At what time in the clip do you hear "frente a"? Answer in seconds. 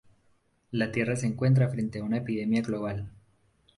1.69-2.03